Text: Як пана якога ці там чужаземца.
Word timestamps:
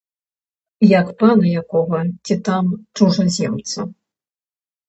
Як 0.99 1.11
пана 1.19 1.45
якога 1.63 1.99
ці 2.25 2.39
там 2.49 2.65
чужаземца. 2.97 3.79